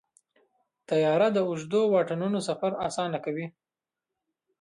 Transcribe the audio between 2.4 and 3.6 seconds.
سفر اسانه کوي.